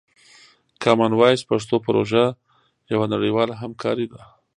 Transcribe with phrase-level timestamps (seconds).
[0.83, 2.23] کامن وایس پښتو پروژه
[2.93, 4.21] یوه نړیواله همکاري ده.